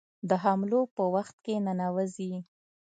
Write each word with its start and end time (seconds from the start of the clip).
د 0.29 0.31
حملو 0.43 0.81
په 0.95 1.03
وخت 1.13 1.35
کې 1.45 1.55
ننوزي. 1.65 2.33